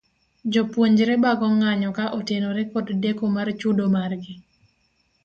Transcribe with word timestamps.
Jopuonjre 0.53 1.13
bago 1.23 1.45
ng'anyo 1.57 1.89
ka 1.97 2.05
otenore 2.17 2.63
kod 2.71 2.87
deko 3.03 3.25
mar 3.35 3.47
chudo 3.59 3.85
mar 3.95 4.11
gi. 4.23 4.35